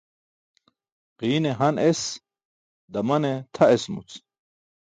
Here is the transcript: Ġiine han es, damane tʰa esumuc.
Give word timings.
Ġiine 1.19 1.51
han 1.59 1.75
es, 1.89 2.01
damane 2.93 3.33
tʰa 3.55 3.65
esumuc. 3.75 4.09